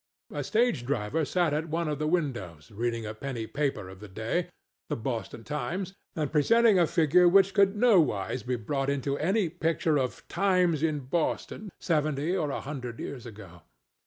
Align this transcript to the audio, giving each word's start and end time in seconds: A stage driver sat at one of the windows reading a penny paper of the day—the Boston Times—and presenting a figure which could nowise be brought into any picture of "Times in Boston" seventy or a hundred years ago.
A 0.31 0.43
stage 0.43 0.83
driver 0.83 1.23
sat 1.23 1.53
at 1.53 1.69
one 1.69 1.87
of 1.87 1.99
the 1.99 2.07
windows 2.07 2.71
reading 2.71 3.05
a 3.05 3.13
penny 3.13 3.45
paper 3.45 3.87
of 3.87 3.99
the 3.99 4.07
day—the 4.07 4.95
Boston 4.95 5.43
Times—and 5.43 6.31
presenting 6.31 6.79
a 6.79 6.87
figure 6.87 7.29
which 7.29 7.53
could 7.53 7.75
nowise 7.75 8.41
be 8.41 8.55
brought 8.55 8.89
into 8.89 9.15
any 9.19 9.47
picture 9.47 9.99
of 9.99 10.27
"Times 10.27 10.81
in 10.81 11.01
Boston" 11.01 11.69
seventy 11.79 12.35
or 12.35 12.49
a 12.49 12.61
hundred 12.61 12.97
years 12.99 13.27
ago. 13.27 13.61